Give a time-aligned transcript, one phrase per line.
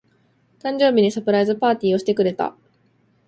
[0.59, 2.55] 誕生日にサプライズパーティーをしてくれた。